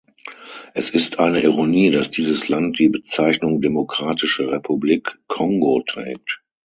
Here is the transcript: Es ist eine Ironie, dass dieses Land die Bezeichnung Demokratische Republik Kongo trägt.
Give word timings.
Es 0.73 0.89
ist 0.89 1.19
eine 1.19 1.43
Ironie, 1.43 1.91
dass 1.91 2.09
dieses 2.09 2.47
Land 2.47 2.79
die 2.79 2.89
Bezeichnung 2.89 3.61
Demokratische 3.61 4.49
Republik 4.49 5.19
Kongo 5.27 5.83
trägt. 5.85 6.41